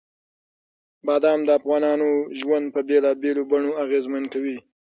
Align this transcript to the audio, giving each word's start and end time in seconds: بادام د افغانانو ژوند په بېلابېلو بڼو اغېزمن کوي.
بادام 1.05 1.39
د 1.45 1.49
افغانانو 1.59 2.09
ژوند 2.39 2.65
په 2.73 2.79
بېلابېلو 2.89 3.41
بڼو 3.51 3.71
اغېزمن 3.83 4.23
کوي. 4.33 4.57